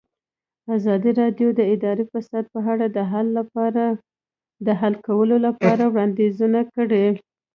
ازادي 0.75 1.11
راډیو 1.21 1.49
د 1.55 1.61
اداري 1.73 2.05
فساد 2.11 2.45
په 2.53 2.59
اړه 2.71 2.85
د 4.65 4.67
حل 4.81 4.93
کولو 5.07 5.35
لپاره 5.45 5.83
وړاندیزونه 5.87 6.59
کړي. 6.73 7.05